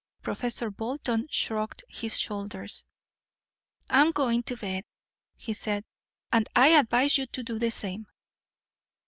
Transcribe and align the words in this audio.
Professor 0.23 0.71
Bolton 0.71 1.27
shrugged 1.29 1.83
his 1.87 2.19
shoulders. 2.19 2.85
"I'm 3.87 4.09
going 4.11 4.41
to 4.41 4.57
bed," 4.57 4.83
he 5.37 5.53
said, 5.53 5.85
"and 6.33 6.49
I 6.55 6.69
advise 6.69 7.19
you 7.19 7.27
to 7.27 7.43
do 7.43 7.59
the 7.59 7.69
same." 7.69 8.07